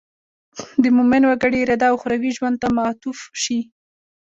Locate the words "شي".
3.43-3.59